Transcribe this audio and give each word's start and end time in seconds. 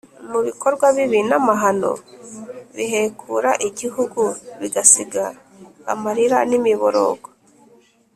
mu 0.31 0.39
bikorwa 0.47 0.85
bibi 0.95 1.19
n’amahano 1.29 1.91
bihekura 2.75 3.51
igihugu 3.67 4.21
bigasiga 4.59 5.23
amarira 5.93 6.37
n’imiborogo. 6.49 7.27